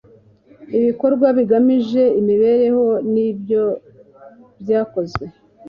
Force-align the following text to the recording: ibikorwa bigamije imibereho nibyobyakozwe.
ibikorwa 0.77 1.27
bigamije 1.37 2.03
imibereho 2.19 2.85
nibyobyakozwe. 3.11 5.25